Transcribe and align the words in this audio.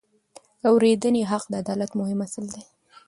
د 0.61 0.61
اورېدنې 0.73 1.21
حق 1.31 1.43
د 1.49 1.53
عدالت 1.61 1.91
مهم 1.99 2.19
اصل 2.25 2.45
دی. 2.53 2.63